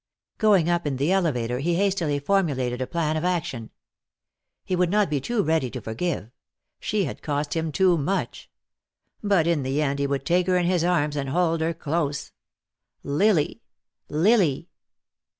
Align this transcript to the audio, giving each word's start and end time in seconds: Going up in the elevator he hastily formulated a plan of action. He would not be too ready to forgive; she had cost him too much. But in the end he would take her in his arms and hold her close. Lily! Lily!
Going 0.39 0.67
up 0.67 0.87
in 0.87 0.97
the 0.97 1.11
elevator 1.11 1.59
he 1.59 1.75
hastily 1.75 2.17
formulated 2.17 2.81
a 2.81 2.87
plan 2.87 3.15
of 3.15 3.23
action. 3.23 3.69
He 4.63 4.75
would 4.75 4.89
not 4.89 5.11
be 5.11 5.21
too 5.21 5.43
ready 5.43 5.69
to 5.69 5.79
forgive; 5.79 6.31
she 6.79 7.03
had 7.05 7.21
cost 7.21 7.53
him 7.55 7.71
too 7.71 7.99
much. 7.99 8.49
But 9.21 9.45
in 9.45 9.61
the 9.61 9.79
end 9.79 9.99
he 9.99 10.07
would 10.07 10.25
take 10.25 10.47
her 10.47 10.57
in 10.57 10.65
his 10.65 10.83
arms 10.83 11.15
and 11.15 11.29
hold 11.29 11.61
her 11.61 11.75
close. 11.75 12.31
Lily! 13.03 13.61
Lily! 14.09 14.69